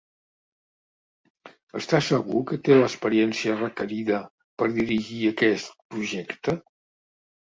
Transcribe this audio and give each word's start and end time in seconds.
Estàs 1.79 2.07
segur 2.13 2.41
que 2.51 2.59
té 2.69 2.77
l'experiència 2.79 3.59
requerida 3.61 4.23
per 4.63 4.71
dirigir 4.81 5.21
aquest 5.33 5.75
projecte? 5.95 6.57